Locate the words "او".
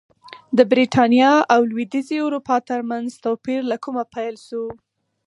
1.53-1.61